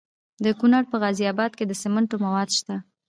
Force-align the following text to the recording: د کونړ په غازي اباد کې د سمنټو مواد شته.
د 0.43 0.45
کونړ 0.59 0.83
په 0.91 0.95
غازي 1.01 1.23
اباد 1.33 1.51
کې 1.57 1.65
د 1.67 1.73
سمنټو 1.81 2.15
مواد 2.25 2.49
شته. 2.57 2.75